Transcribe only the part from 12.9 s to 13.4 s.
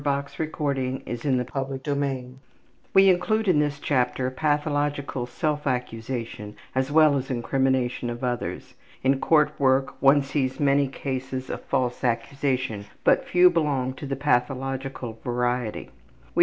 but